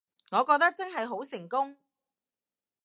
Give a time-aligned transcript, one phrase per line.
[0.31, 1.77] 我覺得真係好成功